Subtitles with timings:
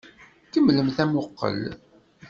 [0.51, 1.61] Kemmlemt amuqqel!